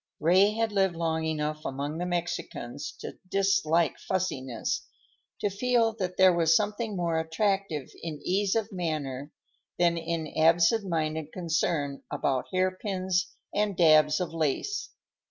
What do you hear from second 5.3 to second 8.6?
to feel that there was something more attractive in ease